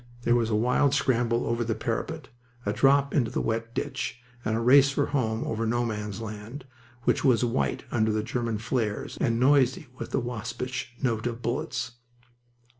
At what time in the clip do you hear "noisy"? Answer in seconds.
9.39-9.85